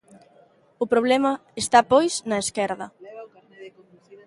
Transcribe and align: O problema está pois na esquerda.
O 0.83 0.85
problema 0.93 1.31
está 1.63 1.79
pois 1.93 2.13
na 2.29 2.37
esquerda. 2.45 2.87